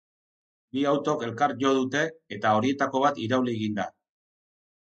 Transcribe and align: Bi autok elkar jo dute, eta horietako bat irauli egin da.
Bi 0.77 0.85
autok 0.91 1.25
elkar 1.27 1.53
jo 1.59 1.75
dute, 1.81 2.03
eta 2.39 2.57
horietako 2.61 3.03
bat 3.07 3.23
irauli 3.27 3.55
egin 3.61 3.81
da. 3.83 3.87